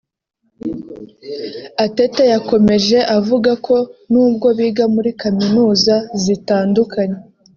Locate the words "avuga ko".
3.17-3.75